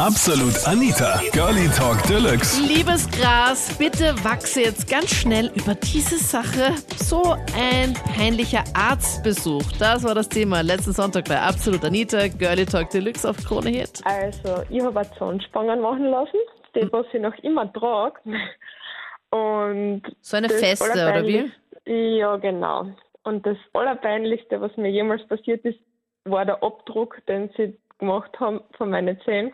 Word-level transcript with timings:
Absolut 0.00 0.66
Anita, 0.66 1.20
Girlie 1.30 1.68
Talk 1.68 2.02
Deluxe. 2.08 2.60
Liebes 2.60 3.08
Gras, 3.12 3.78
bitte 3.78 4.12
wachse 4.24 4.62
jetzt 4.62 4.90
ganz 4.90 5.14
schnell 5.14 5.52
über 5.54 5.76
diese 5.76 6.18
Sache. 6.18 6.74
So 6.96 7.36
ein 7.56 7.94
peinlicher 8.16 8.64
Arztbesuch. 8.74 9.62
Das 9.78 10.02
war 10.02 10.16
das 10.16 10.28
Thema 10.28 10.62
letzten 10.62 10.92
Sonntag 10.92 11.26
bei 11.26 11.38
Absolut 11.40 11.84
Anita, 11.84 12.26
Girlie 12.26 12.66
Talk 12.66 12.90
Deluxe 12.90 13.30
auf 13.30 13.36
Krone 13.36 13.70
Hit. 13.70 14.00
Also, 14.04 14.64
ich 14.68 14.82
habe 14.82 15.00
Zahnspangen 15.16 15.80
machen 15.80 16.06
lassen, 16.06 16.40
die, 16.74 16.92
was 16.92 17.06
ich 17.12 17.20
noch 17.20 17.38
immer 17.44 17.72
trage. 17.72 18.18
Und 19.30 20.02
So 20.22 20.36
eine 20.36 20.48
feste, 20.48 20.90
oder 20.90 21.24
wie? 21.24 21.52
Ja, 22.18 22.36
genau. 22.38 22.88
Und 23.22 23.46
das 23.46 23.56
Allerpeinlichste, 23.72 24.60
was 24.60 24.76
mir 24.76 24.90
jemals 24.90 25.24
passiert 25.28 25.64
ist, 25.64 25.78
war 26.24 26.44
der 26.44 26.60
Abdruck, 26.64 27.24
den 27.28 27.48
sie 27.56 27.78
gemacht 27.98 28.30
haben 28.40 28.60
von 28.76 28.90
meinen 28.90 29.20
Zähnen. 29.24 29.52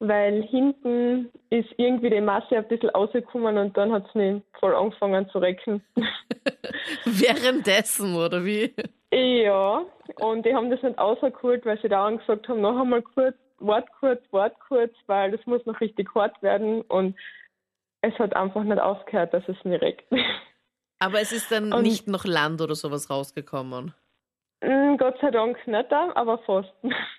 Weil 0.00 0.42
hinten 0.44 1.28
ist 1.50 1.68
irgendwie 1.76 2.10
die 2.10 2.20
Masse 2.20 2.56
ein 2.56 2.68
bisschen 2.68 2.90
rausgekommen 2.90 3.58
und 3.58 3.76
dann 3.76 3.90
hat 3.92 4.06
es 4.08 4.14
mich 4.14 4.42
voll 4.60 4.74
angefangen 4.74 5.28
zu 5.30 5.38
recken. 5.38 5.82
Währenddessen, 7.04 8.14
oder 8.16 8.44
wie? 8.44 8.72
Ja, 9.12 9.82
und 10.20 10.44
die 10.46 10.54
haben 10.54 10.70
das 10.70 10.82
nicht 10.82 10.98
rausgeholt, 10.98 11.64
weil 11.66 11.80
sie 11.80 11.88
da 11.88 12.06
angesagt 12.06 12.48
haben, 12.48 12.60
noch 12.60 12.78
einmal 12.80 13.02
kurz, 13.02 13.36
wart 13.58 13.88
kurz, 13.98 14.22
wart 14.30 14.54
kurz, 14.68 14.92
weil 15.06 15.30
das 15.32 15.44
muss 15.46 15.64
noch 15.66 15.80
richtig 15.80 16.14
hart 16.14 16.40
werden 16.42 16.82
und 16.82 17.16
es 18.02 18.16
hat 18.18 18.36
einfach 18.36 18.62
nicht 18.62 18.80
aufgehört, 18.80 19.34
dass 19.34 19.48
es 19.48 19.56
mir 19.64 19.80
reckt. 19.82 20.04
Aber 21.00 21.20
es 21.20 21.32
ist 21.32 21.50
dann 21.50 21.72
Und- 21.72 21.82
nicht 21.82 22.06
noch 22.08 22.24
Land 22.24 22.60
oder 22.60 22.74
sowas 22.74 23.10
rausgekommen. 23.10 23.94
Mm, 24.60 24.96
Gott 24.96 25.16
sei 25.20 25.30
Dank 25.30 25.64
nicht, 25.68 25.92
aber 25.92 26.38
fast. 26.38 26.72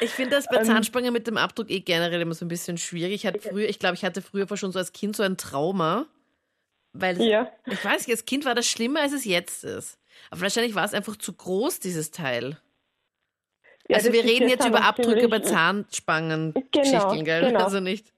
Ich 0.00 0.10
finde 0.10 0.36
das 0.36 0.46
bei 0.48 0.56
Ähm, 0.58 0.64
Zahnspange 0.64 1.10
mit 1.10 1.26
dem 1.26 1.36
Abdruck 1.36 1.70
eh 1.70 1.80
generell 1.80 2.20
immer 2.20 2.34
so 2.34 2.44
ein 2.44 2.48
bisschen 2.48 2.78
schwierig. 2.78 3.12
Ich 3.14 3.26
hatte 3.26 3.40
früher, 3.40 3.68
ich 3.68 3.78
glaube, 3.78 3.94
ich 3.94 4.04
hatte 4.04 4.22
früher 4.22 4.46
schon 4.56 4.72
so 4.72 4.78
als 4.78 4.92
Kind 4.92 5.16
so 5.16 5.22
ein 5.22 5.36
Trauma, 5.36 6.06
weil 6.92 7.16
es, 7.20 7.24
Ja, 7.26 7.50
ich 7.66 7.84
weiß 7.84 8.06
nicht, 8.06 8.16
als 8.16 8.24
Kind 8.24 8.44
war 8.44 8.54
das 8.54 8.66
schlimmer, 8.66 9.00
als 9.00 9.12
es 9.12 9.24
jetzt 9.24 9.64
ist. 9.64 9.98
Aber 10.30 10.40
wahrscheinlich 10.42 10.74
war 10.74 10.84
es 10.84 10.94
einfach 10.94 11.16
zu 11.16 11.32
groß, 11.32 11.80
dieses 11.80 12.10
Teil. 12.10 12.56
ja 13.88 13.96
also 13.96 14.12
wir 14.12 14.24
reden 14.24 14.48
jetzt 14.48 14.66
über 14.66 14.82
Abdrücke 14.84 15.28
bei 15.28 15.38
ziemlich- 15.40 15.52
Zahnspangen-Geschichten, 15.52 17.24
gell? 17.24 17.46
genau. 17.46 17.64
Also 17.64 17.80
nicht. 17.80 18.12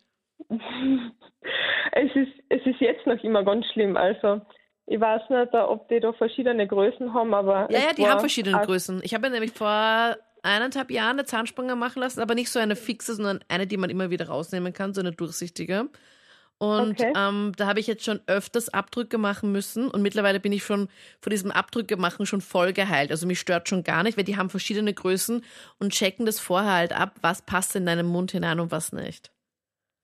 Es 1.94 2.10
ist, 2.14 2.32
es 2.48 2.60
ist 2.64 2.80
jetzt 2.80 3.06
noch 3.06 3.22
immer 3.22 3.44
ganz 3.44 3.66
schlimm. 3.72 3.96
Also, 3.96 4.40
ich 4.86 4.98
weiß 4.98 5.22
nicht, 5.28 5.52
ob 5.54 5.88
die 5.88 6.00
da 6.00 6.12
verschiedene 6.14 6.66
Größen 6.66 7.12
haben, 7.12 7.34
aber. 7.34 7.68
Ja, 7.70 7.80
ja, 7.80 7.92
die 7.92 8.06
haben 8.06 8.20
verschiedene 8.20 8.58
Größen. 8.64 9.00
Ich 9.04 9.12
habe 9.12 9.26
mir 9.28 9.30
nämlich 9.34 9.52
vor 9.52 10.16
eineinhalb 10.42 10.90
Jahren 10.90 11.18
eine 11.18 11.24
Zahnspange 11.24 11.76
machen 11.76 12.00
lassen, 12.00 12.20
aber 12.20 12.34
nicht 12.34 12.50
so 12.50 12.58
eine 12.58 12.76
fixe, 12.76 13.14
sondern 13.14 13.40
eine, 13.48 13.66
die 13.66 13.76
man 13.76 13.90
immer 13.90 14.10
wieder 14.10 14.28
rausnehmen 14.28 14.72
kann, 14.72 14.94
so 14.94 15.00
eine 15.00 15.12
durchsichtige. 15.12 15.88
Und 16.58 17.00
Okay. 17.00 17.12
ähm, 17.16 17.52
da 17.56 17.66
habe 17.66 17.80
ich 17.80 17.88
jetzt 17.88 18.04
schon 18.04 18.20
öfters 18.26 18.68
Abdrücke 18.68 19.18
machen 19.18 19.50
müssen 19.50 19.88
und 19.90 20.00
mittlerweile 20.02 20.38
bin 20.38 20.52
ich 20.52 20.64
schon 20.64 20.88
von 21.20 21.30
diesem 21.30 21.50
Abdrücke 21.50 21.96
machen 21.96 22.24
schon 22.24 22.40
voll 22.40 22.72
geheilt. 22.72 23.10
Also 23.10 23.26
mich 23.26 23.40
stört 23.40 23.68
schon 23.68 23.82
gar 23.82 24.04
nicht, 24.04 24.16
weil 24.16 24.24
die 24.24 24.36
haben 24.36 24.48
verschiedene 24.50 24.94
Größen 24.94 25.44
und 25.80 25.92
checken 25.92 26.24
das 26.24 26.38
vorher 26.38 26.72
halt 26.72 26.92
ab, 26.92 27.16
was 27.20 27.42
passt 27.42 27.74
in 27.74 27.86
deinem 27.86 28.06
Mund 28.06 28.30
hinein 28.30 28.60
und 28.60 28.70
was 28.70 28.92
nicht. 28.92 29.32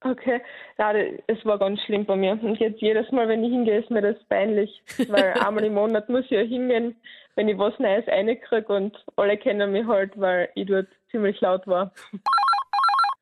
Okay, 0.03 0.41
ja, 0.79 0.93
es 0.93 1.45
war 1.45 1.59
ganz 1.59 1.81
schlimm 1.83 2.05
bei 2.05 2.15
mir. 2.15 2.33
Und 2.41 2.59
jetzt 2.61 2.81
jedes 2.81 3.11
Mal, 3.11 3.27
wenn 3.29 3.43
ich 3.43 3.51
hingehe, 3.51 3.81
ist 3.81 3.91
mir 3.91 4.03
das 4.03 4.23
peinlich. 4.29 4.83
Weil 5.09 5.33
einmal 5.45 5.65
im 5.65 5.75
Monat 5.75 6.09
muss 6.09 6.25
ich 6.27 6.31
ja 6.31 6.41
hingehen, 6.41 6.95
wenn 7.35 7.49
ich 7.49 7.59
was 7.59 7.79
Neues 7.79 8.07
reinkriege 8.07 8.73
und 8.73 8.97
alle 9.17 9.37
kennen 9.37 9.73
mich 9.73 9.87
halt, 9.87 10.19
weil 10.19 10.51
ich 10.55 10.67
dort 10.67 10.87
ziemlich 11.11 11.41
laut 11.41 11.67
war. 11.67 11.93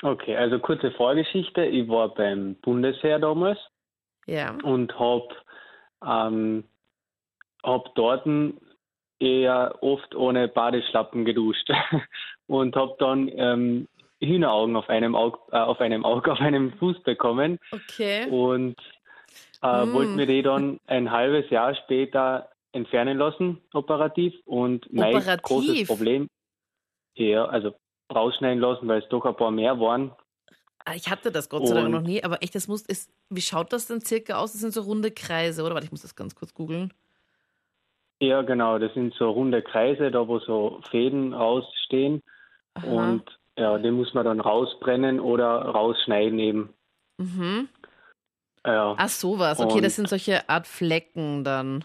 Okay, 0.03 0.37
also 0.37 0.59
kurze 0.59 0.91
Vorgeschichte. 0.93 1.65
Ich 1.65 1.89
war 1.89 2.15
beim 2.15 2.57
Bundesheer 2.57 3.19
damals 3.19 3.59
Ja. 4.27 4.57
und 4.63 4.99
habe 4.99 5.29
ähm, 6.07 6.65
hab 7.65 7.95
dort 7.95 8.27
eher 9.19 9.75
oft 9.81 10.15
ohne 10.15 10.49
Badeschlappen 10.49 11.25
geduscht 11.25 11.71
und 12.47 12.77
habe 12.77 12.95
dann 12.99 13.31
ähm, 13.35 13.89
Hühneraugen 14.21 14.77
auf 14.77 14.89
einem 14.89 15.15
Auge, 15.15 15.39
äh, 15.53 15.59
auf 15.59 15.81
einem 15.81 16.05
Auge, 16.05 16.33
auf 16.33 16.41
einem 16.41 16.73
Fuß 16.79 17.03
bekommen 17.03 17.59
Okay. 17.71 18.27
und 18.31 18.77
äh, 19.63 19.87
Mm. 19.87 19.93
wollte 19.95 20.17
mir 20.17 20.27
die 20.27 20.43
dann 20.43 20.79
ein 20.87 21.11
halbes 21.11 21.49
Jahr 21.51 21.75
später 21.75 22.51
entfernen 22.73 23.17
lassen, 23.19 23.61
operativ. 23.73 24.35
Und 24.45 24.93
mein 24.93 25.17
Operativ? 25.17 25.43
großes 25.43 25.87
Problem, 25.87 26.29
ja, 27.15 27.47
also 27.47 27.75
rausschneiden 28.15 28.61
lassen, 28.61 28.87
weil 28.87 29.03
es 29.03 29.09
doch 29.09 29.25
ein 29.25 29.35
paar 29.37 29.51
mehr 29.51 29.81
waren. 29.81 30.13
Ah, 30.85 30.95
Ich 30.95 31.09
hatte 31.11 31.33
das 31.33 31.49
Gott 31.49 31.67
sei 31.67 31.75
Dank 31.75 31.91
noch 31.91 32.03
nie, 32.03 32.23
aber 32.23 32.43
echt, 32.43 32.55
das 32.55 32.69
muss, 32.69 32.83
ist, 32.83 33.11
wie 33.31 33.41
schaut 33.41 33.73
das 33.73 33.87
denn 33.89 34.01
circa 34.03 34.37
aus? 34.37 34.53
Das 34.53 34.61
sind 34.61 34.73
so 34.73 34.83
runde 34.83 35.11
Kreise, 35.11 35.65
oder? 35.65 35.75
Warte, 35.75 35.87
ich 35.87 35.91
muss 35.91 36.03
das 36.03 36.15
ganz 36.15 36.35
kurz 36.35 36.55
googeln. 36.55 36.93
Ja, 38.21 38.43
genau, 38.43 38.79
das 38.79 38.95
sind 38.95 39.15
so 39.15 39.31
runde 39.31 39.63
Kreise, 39.63 40.11
da 40.11 40.29
wo 40.29 40.39
so 40.39 40.81
Fäden 40.91 41.33
rausstehen. 41.35 42.23
Aha. 42.75 42.87
Und 43.15 43.36
ja, 43.57 43.79
den 43.79 43.95
muss 43.95 44.13
man 44.15 44.25
dann 44.25 44.41
rausbrennen 44.41 45.21
oder 45.21 45.63
rausschneiden 45.63 46.39
eben. 46.39 46.75
Mhm. 47.19 47.69
Ja, 48.65 48.95
Ach, 48.99 49.09
sowas. 49.09 49.61
Okay, 49.61 49.75
Und- 49.77 49.85
das 49.85 49.97
sind 49.97 50.09
solche 50.09 50.49
Art 50.49 50.67
Flecken 50.67 51.45
dann. 51.45 51.85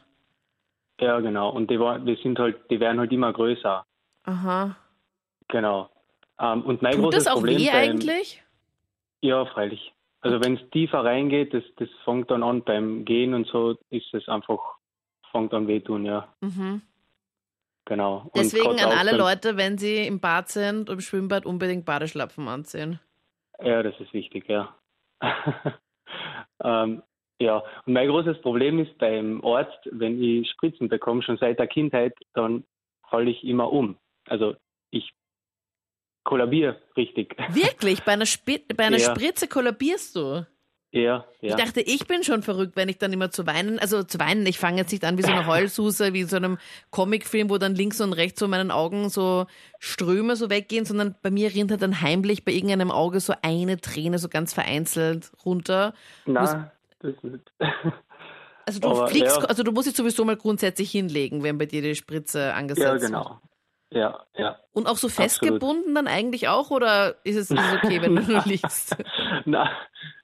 ja 0.99 1.19
genau. 1.19 1.49
Und 1.49 1.69
die, 1.69 1.77
die 2.05 2.19
sind 2.23 2.39
halt, 2.39 2.69
die 2.69 2.79
werden 2.79 2.99
halt 2.99 3.11
immer 3.11 3.31
größer. 3.31 3.85
Aha. 4.23 4.75
Genau. 5.47 5.89
Ähm, 6.39 6.63
und 6.63 6.81
mein 6.81 6.93
Tut 6.93 7.03
großes 7.03 7.23
das 7.25 7.33
auch 7.33 7.37
Problem 7.39 7.59
weh 7.59 7.65
beim, 7.71 7.89
eigentlich? 7.91 8.43
Ja, 9.21 9.45
freilich. 9.45 9.93
Also 10.21 10.39
wenn 10.41 10.57
es 10.57 10.69
tiefer 10.71 11.03
reingeht, 11.03 11.53
das, 11.53 11.63
das 11.77 11.89
fängt 12.05 12.29
dann 12.29 12.43
an 12.43 12.63
beim 12.63 13.05
Gehen 13.05 13.33
und 13.33 13.47
so, 13.47 13.75
ist 13.89 14.13
es 14.13 14.27
einfach, 14.27 14.59
fängt 15.31 15.53
an 15.53 15.67
wehtun, 15.67 16.05
ja. 16.05 16.27
Mhm. 16.41 16.81
Genau. 17.91 18.21
Und 18.23 18.37
Deswegen 18.37 18.79
an 18.79 18.97
alle 18.97 19.17
Leute, 19.17 19.57
wenn 19.57 19.77
sie 19.77 20.07
im 20.07 20.21
Bad 20.21 20.47
sind 20.47 20.89
im 20.89 21.01
Schwimmbad, 21.01 21.45
unbedingt 21.45 21.83
Badeschlapfen 21.83 22.47
anziehen. 22.47 23.01
Ja, 23.61 23.83
das 23.83 23.99
ist 23.99 24.13
wichtig, 24.13 24.47
ja. 24.47 24.73
ähm, 26.63 27.03
ja, 27.41 27.57
und 27.85 27.91
mein 27.91 28.07
großes 28.07 28.39
Problem 28.43 28.79
ist 28.79 28.97
beim 28.97 29.43
Arzt, 29.43 29.77
wenn 29.91 30.23
ich 30.23 30.49
Spritzen 30.51 30.87
bekomme, 30.87 31.21
schon 31.21 31.35
seit 31.35 31.59
der 31.59 31.67
Kindheit, 31.67 32.13
dann 32.33 32.63
falle 33.09 33.29
ich 33.29 33.43
immer 33.43 33.69
um. 33.73 33.97
Also 34.29 34.55
ich 34.91 35.11
kollabiere 36.23 36.81
richtig. 36.95 37.35
Wirklich? 37.53 38.03
Bei 38.03 38.13
einer, 38.13 38.25
Spi 38.25 38.63
bei 38.73 38.85
einer 38.85 38.99
Ja. 38.99 39.13
Spritze 39.13 39.49
kollabierst 39.49 40.15
du? 40.15 40.45
Ja, 40.93 41.25
Ich 41.39 41.51
ja. 41.51 41.55
dachte, 41.55 41.79
ich 41.79 42.05
bin 42.05 42.23
schon 42.23 42.43
verrückt, 42.43 42.75
wenn 42.75 42.89
ich 42.89 42.97
dann 42.97 43.13
immer 43.13 43.31
zu 43.31 43.45
weinen, 43.45 43.79
also 43.79 44.03
zu 44.03 44.19
weinen, 44.19 44.45
ich 44.45 44.59
fange 44.59 44.77
jetzt 44.77 44.91
nicht 44.91 45.05
an 45.05 45.17
wie 45.17 45.21
so 45.21 45.31
eine 45.31 45.47
Heulsuse, 45.47 46.11
wie 46.11 46.21
in 46.21 46.27
so 46.27 46.35
einem 46.35 46.57
Comicfilm, 46.89 47.49
wo 47.49 47.57
dann 47.57 47.75
links 47.75 48.01
und 48.01 48.11
rechts 48.11 48.41
so 48.41 48.47
meinen 48.49 48.71
Augen 48.71 49.09
so 49.09 49.45
Ströme 49.79 50.35
so 50.35 50.49
weggehen, 50.49 50.83
sondern 50.83 51.15
bei 51.21 51.31
mir 51.31 51.53
rinnt 51.53 51.71
halt 51.71 51.81
dann 51.81 52.01
heimlich 52.01 52.43
bei 52.43 52.51
irgendeinem 52.51 52.91
Auge 52.91 53.21
so 53.21 53.33
eine 53.41 53.79
Träne 53.79 54.19
so 54.19 54.27
ganz 54.27 54.53
vereinzelt 54.53 55.31
runter. 55.45 55.93
Na, 56.25 56.71
das 56.99 57.23
nicht. 57.23 57.51
Also 58.65 58.79
du 58.79 58.89
Aber, 58.89 59.07
fliegst, 59.07 59.37
ja. 59.37 59.45
also 59.45 59.63
du 59.63 59.71
musst 59.71 59.87
dich 59.87 59.95
sowieso 59.95 60.23
mal 60.23 60.37
grundsätzlich 60.37 60.91
hinlegen, 60.91 61.41
wenn 61.41 61.57
bei 61.57 61.65
dir 61.65 61.81
die 61.81 61.95
Spritze 61.95 62.53
angesetzt 62.53 62.85
ja, 62.85 62.91
wird. 62.93 63.03
genau. 63.03 63.39
Ja, 63.93 64.21
ja. 64.37 64.57
Und 64.73 64.87
auch 64.87 64.95
so 64.95 65.07
Absolut. 65.07 65.31
festgebunden 65.31 65.93
dann 65.95 66.07
eigentlich 66.07 66.47
auch, 66.47 66.71
oder 66.71 67.15
ist 67.25 67.35
es, 67.35 67.51
okay, 67.51 68.01
wenn 68.01 68.15
du 68.15 68.21
nur 68.23 68.41
liegst? 68.45 68.95
Na, 69.45 69.69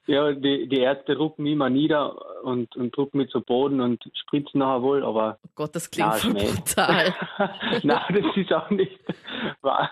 ja, 0.08 0.32
die, 0.32 0.70
die 0.70 0.80
Ärzte 0.80 1.16
drucken 1.16 1.44
mich 1.44 1.52
immer 1.52 1.70
nieder 1.70 2.44
und, 2.44 2.74
und 2.78 2.96
drucken 2.96 3.18
mich 3.18 3.30
zu 3.30 3.42
Boden 3.42 3.82
und 3.82 4.02
spritzen 4.14 4.60
nachher 4.60 4.82
wohl, 4.82 5.04
aber 5.04 5.38
Oh 5.44 5.50
Gott, 5.56 5.76
das 5.76 5.92
klingt 5.92 6.10
Na, 6.10 6.18
voll 6.18 6.34
brutal. 6.34 7.14
Nein, 7.84 8.24
das 8.24 8.38
ist 8.38 8.54
auch 8.54 8.70
nicht 8.70 8.98
wahr. 9.62 9.92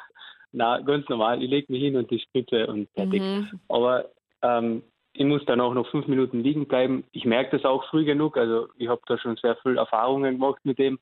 Na, 0.53 0.79
ganz 0.79 1.07
normal. 1.09 1.43
Ich 1.43 1.49
lege 1.49 1.69
mich 1.71 1.81
hin 1.81 1.97
und 1.97 2.09
die 2.09 2.19
Spritze 2.19 2.65
und 2.67 2.89
fertig. 2.91 3.21
Mhm. 3.21 3.59
Aber 3.67 4.05
ähm, 4.41 4.83
ich 5.11 5.25
muss 5.25 5.43
dann 5.45 5.59
auch 5.59 5.73
noch 5.73 5.89
fünf 5.91 6.07
Minuten 6.07 6.41
liegen 6.41 6.65
bleiben. 6.65 7.03
Ich 7.11 7.25
merke 7.25 7.57
das 7.57 7.65
auch 7.65 7.83
früh 7.89 8.05
genug. 8.05 8.37
Also 8.37 8.69
ich 8.77 8.87
habe 8.87 9.01
da 9.07 9.17
schon 9.17 9.35
sehr 9.35 9.57
viel 9.57 9.77
Erfahrungen 9.77 10.35
gemacht 10.35 10.61
mit 10.63 10.79
dem. 10.79 10.97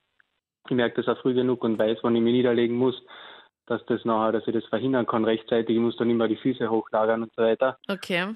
Ich 0.69 0.75
merke 0.75 1.01
das 1.01 1.07
auch 1.07 1.21
früh 1.21 1.33
genug 1.33 1.63
und 1.63 1.77
weiß, 1.77 1.99
wann 2.01 2.15
ich 2.15 2.21
mich 2.21 2.33
niederlegen 2.33 2.75
muss, 2.75 2.95
dass 3.65 3.85
das 3.85 4.03
nachher, 4.05 4.33
dass 4.33 4.47
ich 4.47 4.53
das 4.53 4.65
verhindern 4.65 5.05
kann 5.05 5.25
rechtzeitig. 5.25 5.75
Ich 5.75 5.81
muss 5.81 5.97
dann 5.97 6.09
immer 6.09 6.27
die 6.27 6.37
Füße 6.37 6.69
hochlagern 6.69 7.23
und 7.23 7.33
so 7.35 7.41
weiter. 7.41 7.77
Okay. 7.87 8.35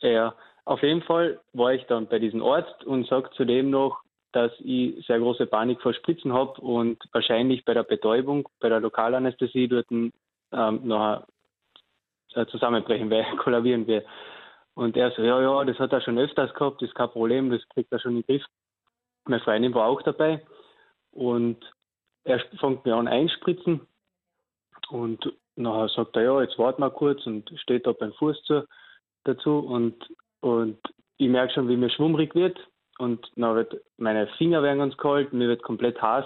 Ja, 0.00 0.34
auf 0.64 0.82
jeden 0.82 1.02
Fall 1.02 1.40
war 1.52 1.72
ich 1.72 1.84
dann 1.86 2.06
bei 2.08 2.18
diesem 2.18 2.42
Arzt 2.42 2.84
und 2.84 3.06
sage 3.06 3.30
zudem 3.36 3.70
noch, 3.70 4.00
dass 4.32 4.52
ich 4.58 5.06
sehr 5.06 5.20
große 5.20 5.46
Panik 5.46 5.80
vor 5.80 5.94
Spritzen 5.94 6.32
habe 6.32 6.60
und 6.60 6.98
wahrscheinlich 7.12 7.64
bei 7.64 7.74
der 7.74 7.84
Betäubung, 7.84 8.48
bei 8.60 8.68
der 8.68 8.80
Lokalanästhesie 8.80 9.68
dort 9.68 9.86
ähm, 9.90 10.10
nachher 10.50 11.26
äh, 12.34 12.46
zusammenbrechen 12.46 13.10
werde, 13.10 13.36
kollabieren 13.42 13.86
werde. 13.86 14.06
Und 14.74 14.96
er 14.96 15.12
so, 15.12 15.22
ja, 15.22 15.40
ja, 15.40 15.64
das 15.64 15.78
hat 15.78 15.92
er 15.92 16.00
schon 16.00 16.18
öfters 16.18 16.52
gehabt, 16.54 16.82
das 16.82 16.88
ist 16.88 16.96
kein 16.96 17.10
Problem, 17.10 17.50
das 17.50 17.66
kriegt 17.68 17.92
er 17.92 18.00
schon 18.00 18.16
in 18.16 18.22
den 18.22 18.26
Griff. 18.26 18.44
Meine 19.26 19.40
Freundin 19.42 19.72
war 19.72 19.86
auch 19.86 20.02
dabei 20.02 20.42
und 21.14 21.58
er 22.24 22.40
fängt 22.58 22.84
mir 22.84 22.96
an 22.96 23.08
einspritzen 23.08 23.80
und 24.90 25.32
nachher 25.56 25.88
sagt 25.88 26.16
er, 26.16 26.22
ja, 26.22 26.42
jetzt 26.42 26.58
warte 26.58 26.80
mal 26.80 26.90
kurz 26.90 27.24
und 27.26 27.50
steht 27.60 27.86
da 27.86 27.92
beim 27.92 28.12
Fuß 28.14 28.42
zu, 28.44 28.66
dazu 29.24 29.58
und, 29.58 29.94
und 30.40 30.78
ich 31.16 31.28
merke 31.28 31.54
schon, 31.54 31.68
wie 31.68 31.76
mir 31.76 31.90
schwummrig 31.90 32.34
wird 32.34 32.58
und 32.98 33.30
dann 33.36 33.56
wird 33.56 33.80
meine 33.96 34.26
Finger 34.38 34.62
werden 34.62 34.78
ganz 34.78 34.96
kalt, 34.96 35.32
mir 35.32 35.48
wird 35.48 35.62
komplett 35.62 36.00
heiß 36.00 36.24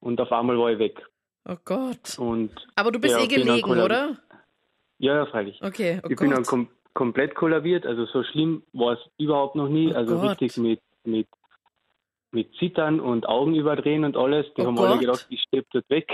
und 0.00 0.20
auf 0.20 0.32
einmal 0.32 0.58
war 0.58 0.70
ich 0.70 0.78
weg. 0.78 1.06
Oh 1.48 1.56
Gott. 1.64 2.18
Und 2.18 2.50
Aber 2.74 2.90
du 2.90 2.98
bist 2.98 3.16
ja, 3.16 3.22
eh 3.22 3.28
gelegen, 3.28 3.70
oder? 3.70 4.16
Ja, 4.98 5.14
ja, 5.14 5.26
freilich. 5.26 5.60
Okay, 5.62 6.00
oh 6.02 6.08
ich 6.08 6.16
bin 6.16 6.30
dann 6.30 6.42
Gott. 6.42 6.48
kom 6.48 6.68
komplett 6.94 7.34
kollabiert, 7.34 7.84
also 7.84 8.06
so 8.06 8.22
schlimm 8.24 8.62
war 8.72 8.94
es 8.94 9.00
überhaupt 9.18 9.54
noch 9.54 9.68
nie. 9.68 9.92
Oh 9.92 9.96
also 9.96 10.18
Gott. 10.18 10.30
richtig 10.30 10.56
mit, 10.56 10.80
mit, 11.04 11.28
mit 12.32 12.52
Zittern 12.58 13.00
und 13.00 13.26
Augen 13.26 13.54
überdrehen 13.54 14.04
und 14.04 14.16
alles. 14.16 14.46
Die 14.56 14.62
Oh 14.62 14.66
haben 14.66 14.76
Gott. 14.76 14.90
alle 14.90 14.98
gedacht, 15.00 15.26
ich 15.30 15.40
stirb 15.42 15.66
dort 15.72 15.88
weg. 15.88 16.08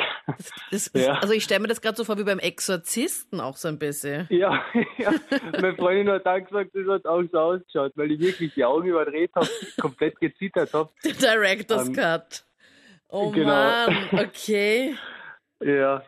Das, 0.70 0.90
das, 0.92 0.92
Ja. 1.06 1.14
Also 1.14 1.32
ich 1.34 1.42
stelle 1.42 1.60
mir 1.60 1.68
das 1.68 1.80
gerade 1.80 1.96
so 1.96 2.04
vor 2.04 2.18
wie 2.18 2.24
beim 2.24 2.38
Exorzisten 2.38 3.40
auch 3.40 3.56
so 3.56 3.68
ein 3.68 3.78
bisschen. 3.78 4.26
ja, 4.30 4.62
ja. 4.98 5.12
Meine 5.52 5.74
Freundin 5.76 6.10
hat 6.10 6.26
auch 6.26 6.38
gesagt, 6.46 6.70
das 6.74 6.86
hat 6.88 7.06
auch 7.06 7.22
so 7.32 7.38
ausgeschaut, 7.38 7.92
weil 7.96 8.12
ich 8.12 8.20
wirklich 8.20 8.54
die 8.54 8.64
Augen 8.64 8.88
überdreht 8.88 9.30
habe, 9.34 9.48
komplett 9.80 10.20
gezittert 10.20 10.72
habe. 10.74 10.90
Der 11.04 11.12
Director's 11.14 11.88
Ähm, 11.88 11.94
Cut. 11.94 12.44
Oh 13.08 13.30
genau. 13.30 13.46
Mann, 13.48 14.08
okay. 14.12 14.94
Ja, 15.62 16.02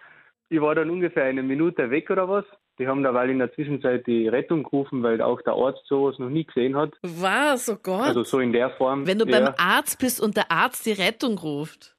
ich 0.48 0.60
war 0.60 0.74
dann 0.74 0.90
ungefähr 0.90 1.24
eine 1.24 1.42
Minute 1.42 1.90
weg 1.90 2.08
oder 2.10 2.28
was. 2.28 2.44
Die 2.78 2.88
haben 2.88 3.02
da 3.02 3.14
weil 3.14 3.30
in 3.30 3.38
der 3.38 3.52
Zwischenzeit 3.52 4.06
die 4.06 4.26
Rettung 4.26 4.64
gerufen, 4.64 5.02
weil 5.02 5.22
auch 5.22 5.40
der 5.42 5.52
Arzt 5.52 5.86
sowas 5.86 6.18
noch 6.18 6.28
nie 6.28 6.44
gesehen 6.44 6.76
hat. 6.76 6.92
Was? 7.02 7.68
Oh 7.68 7.76
Gott. 7.80 8.06
Also 8.06 8.24
so 8.24 8.40
in 8.40 8.52
der 8.52 8.70
Form. 8.70 9.06
Wenn 9.06 9.18
du 9.18 9.26
ja, 9.26 9.40
beim 9.40 9.54
Arzt 9.56 10.00
bist 10.00 10.20
und 10.20 10.36
der 10.36 10.50
Arzt 10.50 10.84
die 10.86 10.92
Rettung 10.92 11.38
ruft. 11.38 11.94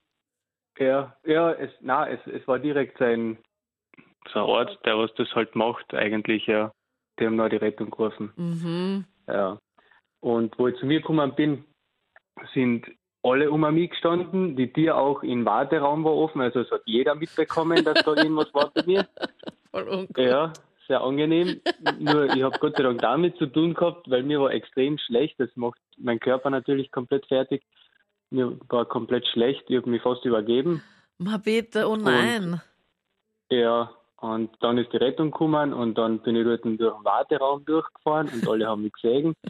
Ja, 0.77 1.15
ja, 1.23 1.53
es, 1.53 1.71
na, 1.79 2.09
es, 2.09 2.19
es 2.27 2.45
war 2.47 2.59
direkt 2.59 2.97
sein, 2.97 3.37
so 4.33 4.39
ein 4.39 4.49
Arzt, 4.49 4.77
der 4.85 4.97
was 4.97 5.13
das 5.15 5.33
halt 5.33 5.55
macht, 5.55 5.93
eigentlich, 5.93 6.45
ja. 6.47 6.71
Die 7.19 7.25
haben 7.25 7.37
da 7.37 7.47
die 7.47 7.55
Rettung 7.55 7.91
gerufen. 7.91 8.33
Mhm. 8.35 9.05
Ja. 9.27 9.57
Und 10.19 10.57
wo 10.59 10.67
ich 10.67 10.75
zu 10.77 10.85
mir 10.85 10.99
gekommen 10.99 11.33
bin, 11.35 11.63
sind 12.53 12.85
alle 13.23 13.49
um 13.49 13.61
mich 13.73 13.89
gestanden, 13.89 14.55
die 14.55 14.71
Tür 14.71 14.97
auch 14.97 15.23
im 15.23 15.45
Warteraum 15.45 16.03
war 16.03 16.13
offen, 16.13 16.41
also 16.41 16.59
es 16.59 16.71
hat 16.71 16.81
jeder 16.85 17.15
mitbekommen, 17.15 17.83
dass 17.83 18.03
da 18.03 18.13
irgendwas 18.15 18.53
war 18.53 18.71
bei 18.73 18.83
mir. 18.85 19.07
Voll 19.71 19.87
ungut. 19.87 20.17
Ja, 20.17 20.53
sehr 20.87 21.01
angenehm. 21.01 21.61
Nur 21.99 22.25
ich 22.35 22.43
habe 22.43 22.57
Gott 22.59 22.77
sei 22.77 22.83
Dank 22.83 23.01
damit 23.01 23.37
zu 23.37 23.47
tun 23.47 23.73
gehabt, 23.73 24.09
weil 24.09 24.23
mir 24.23 24.41
war 24.41 24.51
extrem 24.51 24.97
schlecht. 24.97 25.39
Das 25.39 25.49
macht 25.55 25.79
mein 25.97 26.19
Körper 26.19 26.49
natürlich 26.49 26.91
komplett 26.91 27.25
fertig. 27.27 27.63
Mir 28.29 28.57
war 28.69 28.85
komplett 28.85 29.27
schlecht. 29.27 29.63
Ich 29.67 29.77
habe 29.77 29.89
mich 29.89 30.01
fast 30.01 30.25
übergeben. 30.25 30.83
Ma 31.17 31.37
bitte, 31.37 31.87
oh 31.87 31.95
nein. 31.95 32.61
Ja, 33.49 33.91
und 34.17 34.51
dann 34.61 34.77
ist 34.77 34.91
die 34.91 34.97
Rettung 34.97 35.31
gekommen 35.31 35.73
und 35.73 35.97
dann 35.97 36.19
bin 36.19 36.35
ich 36.35 36.43
dort 36.43 36.65
durch 36.65 36.77
den 36.77 37.03
Warteraum 37.03 37.63
durchgefahren 37.65 38.29
und 38.29 38.47
alle 38.47 38.67
haben 38.67 38.83
mich 38.83 38.93
gesehen. 38.93 39.33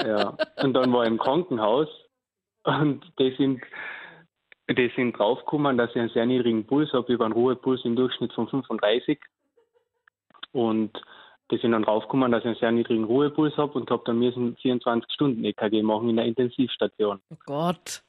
Ja, 0.00 0.36
und 0.62 0.74
dann 0.74 0.92
war 0.92 1.02
ich 1.02 1.10
im 1.10 1.18
Krankenhaus 1.18 1.88
und 2.62 3.04
die 3.18 3.34
sind, 3.36 3.60
die 4.70 4.92
sind 4.94 5.18
draufgekommen, 5.18 5.76
dass 5.76 5.90
ich 5.90 5.96
einen 5.96 6.10
sehr 6.10 6.24
niedrigen 6.24 6.64
Puls 6.64 6.92
habe. 6.92 7.04
Ich 7.08 7.14
habe 7.14 7.24
einen 7.24 7.34
Ruhepuls 7.34 7.84
im 7.84 7.96
Durchschnitt 7.96 8.32
von 8.32 8.46
35 8.46 9.18
und 10.52 10.90
die 11.50 11.56
sind 11.58 11.72
dann 11.72 11.82
draufgekommen, 11.82 12.30
dass 12.30 12.40
ich 12.42 12.46
einen 12.46 12.56
sehr 12.56 12.72
niedrigen 12.72 13.04
Ruhepuls 13.04 13.56
habe 13.56 13.72
und 13.78 13.90
habe 13.90 14.02
dann 14.04 14.18
müssen 14.18 14.56
24 14.56 15.10
Stunden 15.12 15.44
EKG 15.44 15.82
machen 15.82 16.10
in 16.10 16.16
der 16.16 16.26
Intensivstation. 16.26 17.20
Oh 17.30 17.36
Gott. 17.46 18.02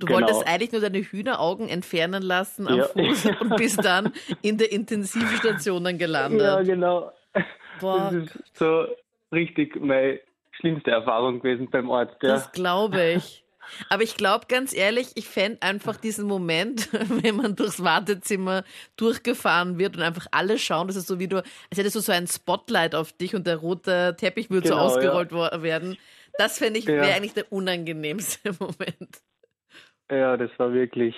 Du 0.00 0.06
Genau. 0.06 0.20
wolltest 0.20 0.46
eigentlich 0.46 0.72
nur 0.72 0.80
deine 0.80 0.98
Hühneraugen 0.98 1.68
entfernen 1.68 2.22
lassen 2.22 2.68
am 2.68 2.78
Ja. 2.78 2.84
Fuß 2.86 3.26
und 3.40 3.56
bist 3.56 3.84
dann 3.84 4.12
in 4.42 4.56
der 4.58 4.70
Intensivstation 4.72 5.82
dann 5.84 5.98
gelandet. 5.98 6.40
Ja, 6.40 6.62
genau. 6.62 7.12
Boah, 7.80 8.10
Das 8.12 8.14
ist 8.14 8.56
so 8.56 8.86
richtig 9.32 9.80
meine 9.80 10.20
schlimmste 10.52 10.90
Erfahrung 10.92 11.40
gewesen 11.40 11.68
beim 11.70 11.90
Arzt. 11.90 12.16
Ja. 12.22 12.30
das 12.30 12.50
glaube 12.52 13.12
ich. 13.16 13.44
Aber 13.88 14.02
ich 14.02 14.16
glaube 14.16 14.46
ganz 14.48 14.74
ehrlich, 14.74 15.08
ich 15.14 15.28
fände 15.28 15.62
einfach 15.62 15.96
diesen 15.96 16.26
Moment, 16.26 16.88
wenn 17.22 17.36
man 17.36 17.56
durchs 17.56 17.82
Wartezimmer 17.82 18.64
durchgefahren 18.96 19.78
wird 19.78 19.96
und 19.96 20.02
einfach 20.02 20.26
alle 20.30 20.58
schauen, 20.58 20.86
das 20.88 20.96
ist 20.96 21.06
so 21.06 21.18
wie 21.18 21.28
du, 21.28 21.36
als 21.38 21.78
hättest 21.78 21.96
du 21.96 22.00
so 22.00 22.12
ein 22.12 22.26
Spotlight 22.26 22.94
auf 22.94 23.12
dich 23.12 23.34
und 23.34 23.46
der 23.46 23.56
rote 23.56 24.16
Teppich 24.18 24.50
würde 24.50 24.68
so 24.68 24.74
Genau, 24.74 24.86
ausgerollt 24.86 25.32
wo- 25.32 25.62
werden. 25.62 25.96
Das 26.38 26.58
fände 26.58 26.78
ich, 26.78 26.84
Ja. 26.84 26.94
wäre 26.94 27.14
eigentlich 27.14 27.34
der 27.34 27.50
unangenehmste 27.52 28.52
Moment. 28.60 29.22
Ja, 30.10 30.36
das 30.36 30.50
war 30.58 30.72
wirklich 30.72 31.14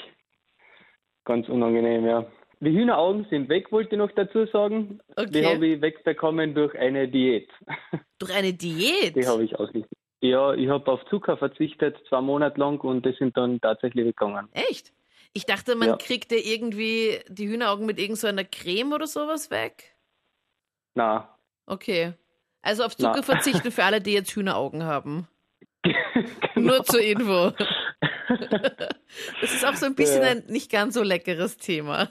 ganz 1.25 1.49
unangenehm, 1.49 2.07
ja. 2.07 2.27
Die 2.63 2.71
Hühneraugen 2.73 3.27
sind 3.31 3.49
weg, 3.49 3.73
wollte 3.73 3.95
ich 3.95 3.99
noch 3.99 4.11
dazu 4.13 4.45
sagen. 4.47 5.01
Die 5.19 5.23
Okay. 5.23 5.45
habe 5.47 5.67
ich 5.67 5.81
wegbekommen 5.81 6.55
durch 6.55 6.75
eine 6.79 7.09
Diät. 7.09 7.49
Durch 8.19 8.35
eine 8.35 8.53
Diät? 8.53 9.17
Die 9.17 9.27
habe 9.27 9.45
ich 9.45 9.55
ausgerichtet. 9.59 9.97
Ja, 10.21 10.53
ich 10.55 10.69
habe 10.69 10.91
auf 10.91 11.01
Zucker 11.09 11.37
verzichtet, 11.37 11.97
zwei 12.09 12.21
Monate 12.21 12.61
lang, 12.61 12.79
und 12.81 13.07
die 13.07 13.13
sind 13.19 13.37
dann 13.37 13.61
tatsächlich 13.61 14.05
weggegangen. 14.07 14.49
Echt? 14.53 14.93
Ich 15.33 15.47
dachte, 15.47 15.77
man 15.77 15.89
Ja. 15.91 15.97
kriegt 15.97 16.31
ja 16.33 16.39
irgendwie 16.39 17.21
die 17.29 17.49
Hühneraugen 17.49 17.87
mit 17.87 17.99
irgend 17.99 18.19
so 18.19 18.29
Creme 18.53 18.93
oder 18.93 19.07
sowas 19.07 19.51
weg. 19.51 19.97
Na, 20.95 21.37
Okay. 21.67 22.15
Also 22.63 22.83
auf 22.85 22.95
Na. 22.99 23.13
Zucker 23.13 23.23
verzichten 23.23 23.71
für 23.71 23.85
alle, 23.85 24.01
die 24.01 24.13
jetzt 24.13 24.33
Hühneraugen 24.35 24.83
haben. 24.85 25.29
genau. 25.83 25.95
Nur 26.57 26.85
zur 26.85 27.01
Info. 27.01 27.53
Das 29.41 29.53
ist 29.53 29.65
auch 29.67 29.75
so 29.75 29.87
ein 29.87 29.97
bisschen 29.97 30.23
Ja. 30.23 30.29
ein 30.31 30.45
nicht 30.47 30.71
ganz 30.71 30.95
so 30.95 31.03
leckeres 31.03 31.57
Thema. 31.57 32.09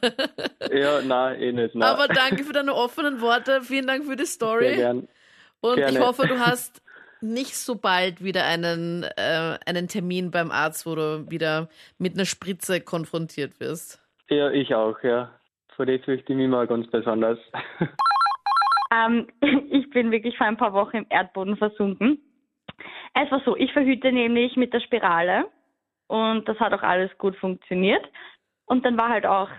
ja, 0.72 1.02
na, 1.02 1.34
eh 1.34 1.54
nicht. 1.54 1.76
Na. 1.76 1.94
Aber 1.94 2.08
danke 2.10 2.44
für 2.44 2.52
deine 2.52 2.74
offenen 2.76 3.22
Worte. 3.22 3.62
Vielen 3.62 3.88
Dank 3.88 4.04
für 4.04 4.18
die 4.18 4.26
Sehr 4.26 4.34
Story. 4.34 4.76
gern. 4.76 5.08
Und 5.62 5.78
ich 5.80 5.86
gerne. 5.86 6.00
hoffe, 6.02 6.28
du 6.28 6.38
hast 6.40 6.82
nicht 7.22 7.56
so 7.56 7.76
bald 7.76 8.24
wieder 8.24 8.46
einen, 8.46 9.04
äh, 9.04 9.58
einen 9.66 9.88
Termin 9.88 10.32
beim 10.32 10.52
Arzt, 10.52 10.86
wo 10.86 10.96
du 10.96 11.30
wieder 11.30 11.70
mit 11.98 12.16
einer 12.16 12.26
Spritze 12.26 12.82
konfrontiert 12.82 13.60
wirst. 13.60 14.02
Ja, 14.30 14.52
ich 14.52 14.74
auch, 14.76 15.02
ja. 15.04 15.32
Vor 15.76 15.86
dem 15.86 16.02
fürchte 16.02 16.34
ich 16.34 16.38
mich 16.38 16.50
mal 16.50 16.68
ganz 16.68 16.90
besonders. 16.90 17.40
Ähm, 18.92 19.28
ich 19.70 19.90
bin 19.90 20.12
wirklich 20.12 20.38
vor 20.38 20.48
ein 20.48 20.58
paar 20.58 20.74
Wochen 20.74 20.98
im 20.98 21.06
Erdboden 21.10 21.58
versunken. 21.58 22.20
Es 23.14 23.30
war 23.32 23.42
so, 23.44 23.56
ich 23.56 23.72
verhüte 23.74 24.12
nämlich 24.12 24.56
mit 24.56 24.74
der 24.74 24.80
Spirale 24.80 25.46
und 26.08 26.48
das 26.48 26.60
hat 26.60 26.74
auch 26.74 26.84
alles 26.84 27.16
gut 27.18 27.36
funktioniert. 27.38 28.06
Und 28.66 28.86
dann 28.86 28.98
war 28.98 29.10
halt 29.10 29.26
auch, 29.26 29.50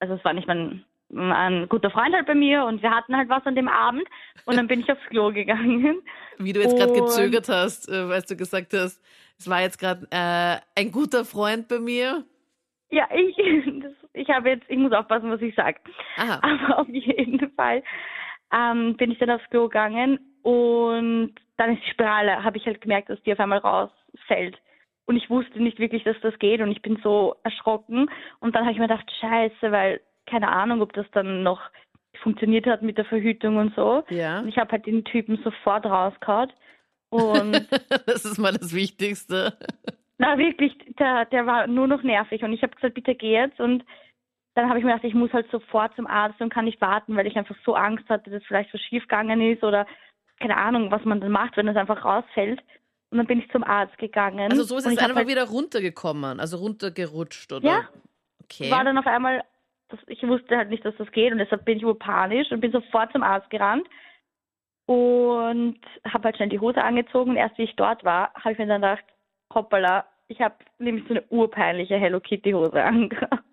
also 0.00 0.14
es 0.14 0.24
war 0.24 0.32
nicht 0.32 0.48
mein, 0.48 0.84
ein 1.14 1.68
guter 1.68 1.90
Freund 1.90 2.14
halt 2.14 2.26
bei 2.26 2.34
mir 2.34 2.64
und 2.64 2.82
wir 2.82 2.90
hatten 2.90 3.16
halt 3.16 3.28
was 3.28 3.44
an 3.46 3.54
dem 3.54 3.68
Abend 3.68 4.04
und 4.44 4.56
dann 4.56 4.66
bin 4.66 4.80
ich 4.80 4.90
aufs 4.90 5.04
Klo 5.08 5.32
gegangen. 5.32 6.02
Wie 6.38 6.52
du 6.52 6.60
jetzt 6.60 6.76
gerade 6.76 6.92
gezögert 6.92 7.48
hast, 7.48 7.88
äh, 7.88 8.08
weil 8.08 8.22
du 8.22 8.36
gesagt 8.36 8.72
hast, 8.74 9.02
es 9.38 9.48
war 9.48 9.62
jetzt 9.62 9.78
gerade 9.78 10.06
äh, 10.10 10.58
ein 10.78 10.92
guter 10.92 11.24
Freund 11.24 11.68
bei 11.68 11.78
mir. 11.78 12.24
Ja, 12.90 13.08
ich, 13.14 13.36
das, 13.82 13.92
ich 14.12 14.28
habe 14.28 14.50
jetzt, 14.50 14.64
ich 14.68 14.78
muss 14.78 14.92
aufpassen, 14.92 15.30
was 15.30 15.40
ich 15.40 15.54
sage. 15.54 15.80
Aber 16.16 16.80
auf 16.80 16.88
jeden 16.88 17.50
Fall 17.52 17.82
ähm, 18.52 18.96
bin 18.96 19.10
ich 19.10 19.18
dann 19.18 19.30
aufs 19.30 19.48
Klo 19.50 19.64
gegangen 19.64 20.18
und 20.42 21.34
dann 21.56 21.74
ist 21.74 21.84
die 21.84 21.90
Spirale, 21.90 22.44
habe 22.44 22.56
ich 22.56 22.66
halt 22.66 22.80
gemerkt, 22.80 23.10
dass 23.10 23.22
die 23.22 23.32
auf 23.32 23.40
einmal 23.40 23.58
rausfällt. 23.58 24.58
Und 25.06 25.16
ich 25.16 25.30
wusste 25.30 25.62
nicht 25.62 25.78
wirklich, 25.78 26.04
dass 26.04 26.16
das 26.20 26.38
geht 26.38 26.60
und 26.60 26.70
ich 26.70 26.82
bin 26.82 27.00
so 27.02 27.36
erschrocken. 27.42 28.10
Und 28.40 28.54
dann 28.54 28.64
habe 28.64 28.72
ich 28.72 28.78
mir 28.78 28.88
gedacht, 28.88 29.10
scheiße, 29.20 29.72
weil 29.72 30.00
keine 30.28 30.48
Ahnung, 30.48 30.80
ob 30.82 30.92
das 30.92 31.06
dann 31.12 31.42
noch 31.42 31.60
funktioniert 32.22 32.66
hat 32.66 32.82
mit 32.82 32.98
der 32.98 33.04
Verhütung 33.04 33.56
und 33.56 33.74
so. 33.74 34.02
Ja. 34.10 34.40
Und 34.40 34.48
ich 34.48 34.58
habe 34.58 34.72
halt 34.72 34.86
den 34.86 35.04
Typen 35.04 35.38
sofort 35.44 35.86
rausgehauen. 35.86 36.52
Und 37.10 37.68
Das 38.06 38.24
ist 38.24 38.38
mal 38.38 38.52
das 38.52 38.74
Wichtigste. 38.74 39.56
na 40.18 40.38
wirklich, 40.38 40.76
der, 40.98 41.26
der 41.26 41.46
war 41.46 41.66
nur 41.66 41.86
noch 41.86 42.02
nervig 42.02 42.42
und 42.42 42.52
ich 42.52 42.62
habe 42.62 42.74
gesagt, 42.74 42.94
bitte 42.94 43.14
geh 43.14 43.32
jetzt 43.32 43.60
und 43.60 43.84
dann 44.54 44.68
habe 44.68 44.80
ich 44.80 44.84
mir 44.84 44.90
gedacht, 44.90 45.04
ich 45.04 45.14
muss 45.14 45.32
halt 45.32 45.48
sofort 45.52 45.94
zum 45.94 46.08
Arzt 46.08 46.40
und 46.40 46.52
kann 46.52 46.64
nicht 46.64 46.80
warten, 46.80 47.14
weil 47.14 47.28
ich 47.28 47.36
einfach 47.36 47.54
so 47.64 47.74
Angst 47.74 48.08
hatte, 48.08 48.28
dass 48.28 48.42
vielleicht 48.42 48.74
was 48.74 48.80
schiefgegangen 48.80 49.40
ist 49.40 49.62
oder 49.62 49.86
keine 50.40 50.56
Ahnung, 50.56 50.90
was 50.90 51.04
man 51.04 51.20
dann 51.20 51.30
macht, 51.30 51.56
wenn 51.56 51.68
es 51.68 51.76
einfach 51.76 52.04
rausfällt. 52.04 52.60
Und 53.10 53.18
dann 53.18 53.26
bin 53.26 53.38
ich 53.38 53.50
zum 53.50 53.62
Arzt 53.62 53.96
gegangen. 53.98 54.50
Also 54.50 54.64
so 54.64 54.76
ist 54.76 54.86
es 54.86 54.98
einfach 54.98 55.14
halt, 55.16 55.28
wieder 55.28 55.44
runtergekommen, 55.44 56.40
also 56.40 56.58
runtergerutscht, 56.58 57.52
oder? 57.52 57.68
Ja. 57.68 57.88
Okay. 58.44 58.70
war 58.70 58.82
dann 58.82 58.98
auf 58.98 59.06
einmal, 59.06 59.44
das, 59.88 60.00
ich 60.06 60.22
wusste 60.26 60.56
halt 60.56 60.70
nicht, 60.70 60.84
dass 60.84 60.96
das 60.96 61.10
geht 61.12 61.32
und 61.32 61.38
deshalb 61.38 61.64
bin 61.64 61.78
ich 61.78 61.84
wohl 61.84 61.94
panisch 61.94 62.50
und 62.50 62.60
bin 62.60 62.72
sofort 62.72 63.12
zum 63.12 63.22
Arzt 63.22 63.50
gerannt 63.50 63.86
und 64.86 65.80
habe 66.06 66.24
halt 66.24 66.36
schnell 66.36 66.48
die 66.48 66.60
Hose 66.60 66.82
angezogen 66.82 67.30
und 67.30 67.36
erst 67.36 67.58
wie 67.58 67.64
ich 67.64 67.76
dort 67.76 68.04
war, 68.04 68.32
habe 68.34 68.52
ich 68.52 68.58
mir 68.58 68.66
dann 68.66 68.82
gedacht, 68.82 69.04
hoppala, 69.52 70.04
ich 70.28 70.40
habe 70.40 70.56
nämlich 70.78 71.04
so 71.08 71.14
eine 71.14 71.24
urpeinliche 71.30 71.96
Hello 71.96 72.20
Kitty 72.20 72.52
Hose 72.52 72.82
angehabt. 72.82 73.44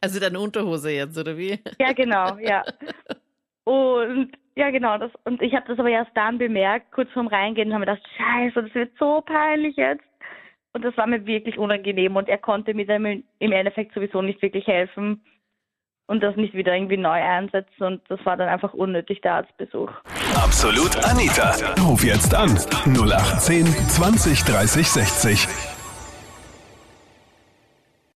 Also 0.00 0.18
deine 0.18 0.40
Unterhose 0.40 0.90
jetzt, 0.92 1.18
oder 1.18 1.36
wie? 1.36 1.58
Ja, 1.78 1.92
genau, 1.92 2.38
ja. 2.38 2.64
Und 3.64 4.32
ja, 4.56 4.70
genau, 4.70 4.98
das 4.98 5.12
und 5.24 5.42
ich 5.42 5.54
habe 5.54 5.66
das 5.68 5.78
aber 5.78 5.90
erst 5.90 6.10
dann 6.14 6.38
bemerkt, 6.38 6.90
kurz 6.92 7.10
vorm 7.12 7.26
Reingehen, 7.26 7.68
und 7.68 7.74
habe 7.74 7.86
mir 7.86 7.92
gedacht, 7.92 8.08
scheiße, 8.16 8.62
das 8.62 8.74
wird 8.74 8.92
so 8.98 9.20
peinlich 9.20 9.76
jetzt. 9.76 10.04
Und 10.72 10.84
das 10.84 10.96
war 10.96 11.06
mir 11.06 11.26
wirklich 11.26 11.58
unangenehm 11.58 12.16
und 12.16 12.28
er 12.28 12.38
konnte 12.38 12.74
mir 12.74 12.86
dann 12.86 13.24
im 13.38 13.52
Endeffekt 13.52 13.92
sowieso 13.92 14.22
nicht 14.22 14.40
wirklich 14.40 14.66
helfen. 14.66 15.24
Und 16.10 16.24
das 16.24 16.34
nicht 16.34 16.54
wieder 16.54 16.74
irgendwie 16.74 16.96
neu 16.96 17.22
einsetzen 17.22 17.84
und 17.84 18.02
das 18.08 18.18
war 18.26 18.36
dann 18.36 18.48
einfach 18.48 18.74
unnötig, 18.74 19.20
der 19.20 19.34
Arztbesuch. 19.34 19.90
Absolut 20.34 20.96
Anita. 21.04 21.54
Ruf 21.80 22.02
jetzt 22.02 22.34
an. 22.34 22.50
0810 22.84 23.64
20 23.66 24.42
30 24.42 24.88
60. 24.88 25.48